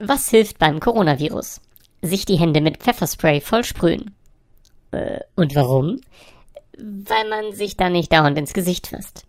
[0.00, 1.60] Was hilft beim Coronavirus?
[2.02, 4.14] Sich die Hände mit Pfefferspray vollsprühen.
[4.92, 6.00] Äh, und warum?
[6.76, 9.24] Weil man sich da nicht dauernd ins Gesicht fasst.